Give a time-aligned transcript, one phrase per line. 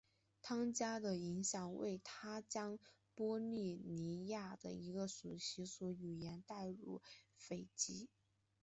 [0.41, 2.79] 汤加的影响为他将
[3.13, 4.71] 波利尼西亚的
[5.07, 7.03] 习俗和一些语言带入
[7.37, 8.09] 斐济。